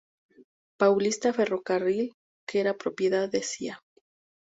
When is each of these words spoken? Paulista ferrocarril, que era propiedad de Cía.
Paulista 0.79 1.31
ferrocarril, 1.31 2.15
que 2.47 2.59
era 2.59 2.75
propiedad 2.83 3.29
de 3.29 3.43
Cía. 3.43 3.83